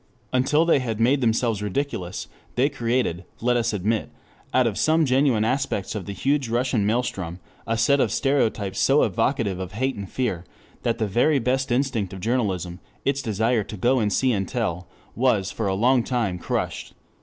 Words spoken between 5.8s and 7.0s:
of the huge Russian